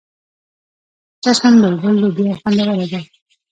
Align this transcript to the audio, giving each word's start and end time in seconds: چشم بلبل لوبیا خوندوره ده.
چشم 1.23 1.53
بلبل 1.61 1.95
لوبیا 2.01 2.33
خوندوره 2.39 2.85
ده. 2.91 2.99